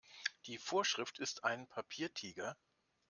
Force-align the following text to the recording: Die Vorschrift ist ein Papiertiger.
Die 0.47 0.57
Vorschrift 0.57 1.19
ist 1.19 1.43
ein 1.43 1.67
Papiertiger. 1.67 2.57